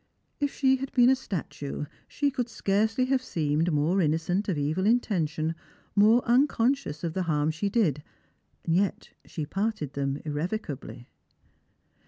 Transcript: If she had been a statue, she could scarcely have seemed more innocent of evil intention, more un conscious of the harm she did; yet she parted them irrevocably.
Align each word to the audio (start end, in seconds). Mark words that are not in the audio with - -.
If 0.39 0.51
she 0.55 0.77
had 0.77 0.91
been 0.93 1.11
a 1.11 1.15
statue, 1.15 1.85
she 2.07 2.31
could 2.31 2.49
scarcely 2.49 3.05
have 3.05 3.21
seemed 3.21 3.71
more 3.71 4.01
innocent 4.01 4.49
of 4.49 4.57
evil 4.57 4.87
intention, 4.87 5.53
more 5.95 6.23
un 6.27 6.47
conscious 6.47 7.03
of 7.03 7.13
the 7.13 7.21
harm 7.29 7.51
she 7.51 7.69
did; 7.69 8.01
yet 8.65 9.11
she 9.25 9.45
parted 9.45 9.93
them 9.93 10.17
irrevocably. 10.25 11.07